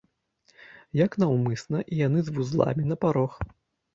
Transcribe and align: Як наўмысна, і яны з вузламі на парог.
Як 1.05 1.17
наўмысна, 1.23 1.77
і 1.95 1.99
яны 1.99 2.19
з 2.29 2.33
вузламі 2.37 2.83
на 2.93 2.97
парог. 3.03 3.37